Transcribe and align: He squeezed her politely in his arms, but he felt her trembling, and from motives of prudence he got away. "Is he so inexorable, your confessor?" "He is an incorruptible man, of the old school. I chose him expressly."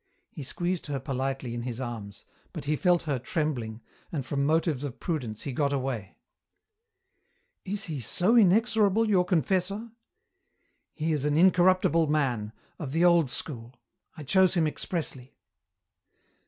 He 0.31 0.41
squeezed 0.41 0.87
her 0.87 0.99
politely 0.99 1.53
in 1.53 1.61
his 1.61 1.79
arms, 1.79 2.25
but 2.53 2.65
he 2.65 2.75
felt 2.75 3.03
her 3.03 3.19
trembling, 3.19 3.81
and 4.11 4.25
from 4.25 4.43
motives 4.47 4.83
of 4.83 4.99
prudence 4.99 5.43
he 5.43 5.53
got 5.53 5.71
away. 5.71 6.17
"Is 7.65 7.83
he 7.83 7.99
so 7.99 8.35
inexorable, 8.35 9.07
your 9.07 9.25
confessor?" 9.25 9.91
"He 10.95 11.13
is 11.13 11.23
an 11.25 11.37
incorruptible 11.37 12.07
man, 12.07 12.51
of 12.79 12.93
the 12.93 13.05
old 13.05 13.29
school. 13.29 13.75
I 14.17 14.23
chose 14.23 14.55
him 14.55 14.65
expressly." 14.65 15.35